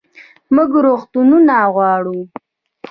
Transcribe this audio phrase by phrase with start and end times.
[0.55, 2.17] موږ روغتونونه غواړو